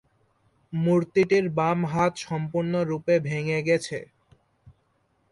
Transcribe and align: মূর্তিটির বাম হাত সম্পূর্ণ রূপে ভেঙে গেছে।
মূর্তিটির 0.73 1.45
বাম 1.57 1.79
হাত 1.85 2.13
সম্পূর্ণ 2.25 2.73
রূপে 2.89 3.15
ভেঙে 3.27 3.59
গেছে। 3.67 3.97